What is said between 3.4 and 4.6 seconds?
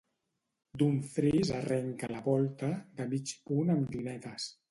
punt amb llunetes.